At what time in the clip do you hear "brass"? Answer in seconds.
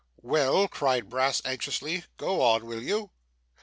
1.09-1.43